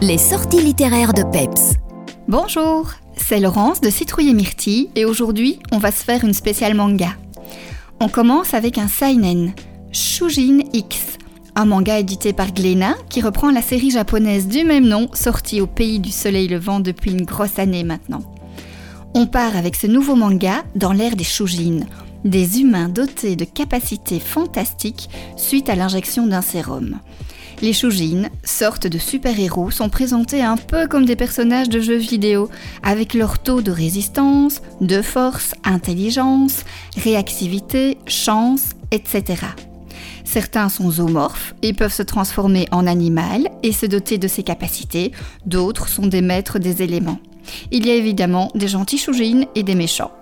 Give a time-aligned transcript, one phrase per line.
[0.00, 1.74] Les sorties littéraires de Peps.
[2.28, 6.74] Bonjour, c'est Laurence de Citrouille et Myrtille et aujourd'hui on va se faire une spéciale
[6.74, 7.16] manga.
[7.98, 9.54] On commence avec un seinen,
[9.90, 11.18] Shujin X,
[11.56, 15.66] un manga édité par Glénat qui reprend la série japonaise du même nom sortie au
[15.66, 18.22] pays du soleil levant depuis une grosse année maintenant.
[19.14, 21.80] On part avec ce nouveau manga dans l'ère des Shujin,
[22.24, 27.00] des humains dotés de capacités fantastiques suite à l'injection d'un sérum.
[27.60, 32.48] Les Shujin, sortes de super-héros, sont présentés un peu comme des personnages de jeux vidéo,
[32.84, 36.64] avec leur taux de résistance, de force, intelligence,
[36.96, 39.42] réactivité, chance, etc.
[40.24, 45.10] Certains sont zoomorphes et peuvent se transformer en animal et se doter de ces capacités,
[45.44, 47.18] d'autres sont des maîtres des éléments.
[47.72, 50.12] Il y a évidemment des gentils Shujin et des méchants.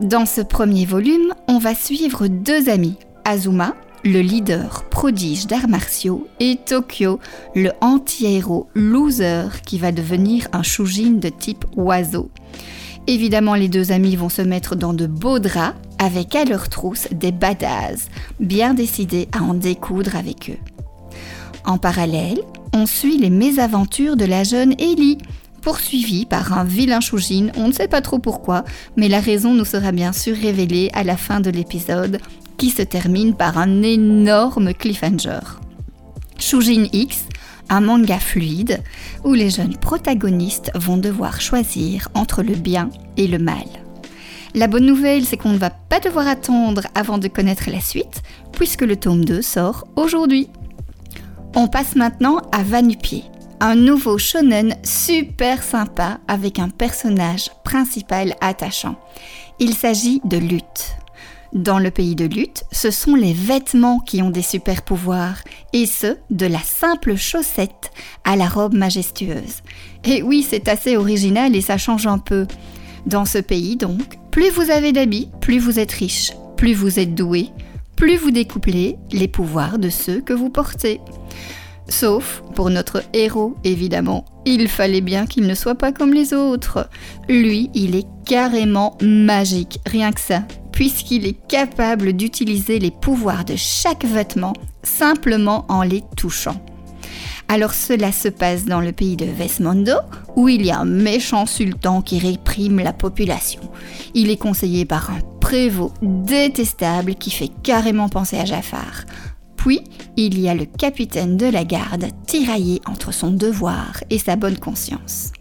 [0.00, 6.28] Dans ce premier volume, on va suivre deux amis, Azuma, le leader prodige d'arts martiaux,
[6.38, 7.18] et Tokyo,
[7.54, 12.30] le anti-héros loser qui va devenir un Shujin de type oiseau.
[13.06, 17.08] Évidemment, les deux amis vont se mettre dans de beaux draps, avec à leur trousse
[17.12, 18.08] des badass,
[18.40, 20.74] bien décidés à en découdre avec eux.
[21.64, 22.40] En parallèle,
[22.74, 25.18] on suit les mésaventures de la jeune Ellie,
[25.64, 28.64] poursuivi par un vilain Shujin, on ne sait pas trop pourquoi,
[28.96, 32.20] mais la raison nous sera bien sûr révélée à la fin de l'épisode,
[32.58, 35.40] qui se termine par un énorme cliffhanger.
[36.38, 37.24] Shujin X,
[37.70, 38.82] un manga fluide
[39.24, 43.64] où les jeunes protagonistes vont devoir choisir entre le bien et le mal.
[44.54, 48.22] La bonne nouvelle, c'est qu'on ne va pas devoir attendre avant de connaître la suite,
[48.52, 50.50] puisque le tome 2 sort aujourd'hui.
[51.56, 53.24] On passe maintenant à Vanupier,
[53.64, 58.96] un nouveau shonen super sympa avec un personnage principal attachant.
[59.58, 60.96] Il s'agit de Lutte.
[61.54, 65.38] Dans le pays de Lutte, ce sont les vêtements qui ont des super pouvoirs,
[65.72, 67.90] et ce, de la simple chaussette
[68.24, 69.62] à la robe majestueuse.
[70.04, 72.46] Et oui, c'est assez original et ça change un peu.
[73.06, 77.14] Dans ce pays donc, plus vous avez d'habits, plus vous êtes riche, plus vous êtes
[77.14, 77.48] doué,
[77.96, 81.00] plus vous découplez les pouvoirs de ceux que vous portez.
[81.88, 84.24] Sauf pour notre héros, évidemment.
[84.46, 86.88] Il fallait bien qu'il ne soit pas comme les autres.
[87.28, 93.56] Lui, il est carrément magique, rien que ça, puisqu'il est capable d'utiliser les pouvoirs de
[93.56, 96.56] chaque vêtement simplement en les touchant.
[97.48, 99.96] Alors cela se passe dans le pays de Vesmondo,
[100.34, 103.60] où il y a un méchant sultan qui réprime la population.
[104.14, 109.04] Il est conseillé par un prévôt détestable qui fait carrément penser à Jafar.
[109.56, 109.82] Puis,
[110.16, 114.58] il y a le capitaine de la garde tiraillé entre son devoir et sa bonne
[114.58, 115.32] conscience.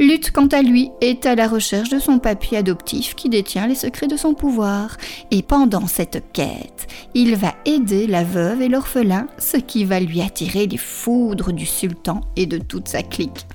[0.00, 3.74] Lutte, quant à lui, est à la recherche de son papy adoptif qui détient les
[3.74, 4.96] secrets de son pouvoir.
[5.30, 10.22] Et pendant cette quête, il va aider la veuve et l'orphelin, ce qui va lui
[10.22, 13.46] attirer les foudres du sultan et de toute sa clique.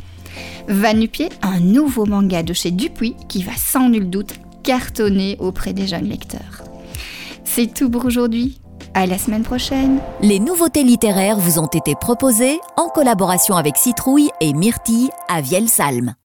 [0.67, 5.87] Vanupier, un nouveau manga de chez Dupuis qui va sans nul doute cartonner auprès des
[5.87, 6.63] jeunes lecteurs.
[7.43, 8.59] C'est tout pour aujourd'hui.
[8.97, 9.99] À la semaine prochaine.
[10.21, 16.15] Les nouveautés littéraires vous ont été proposées en collaboration avec Citrouille et Myrtille à Vielsalm.